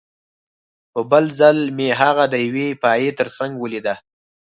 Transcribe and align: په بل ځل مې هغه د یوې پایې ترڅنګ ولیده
په 0.93 0.99
بل 1.11 1.25
ځل 1.39 1.57
مې 1.77 1.89
هغه 2.01 2.23
د 2.33 2.35
یوې 2.45 2.67
پایې 2.83 3.09
ترڅنګ 3.19 3.51
ولیده 3.57 3.95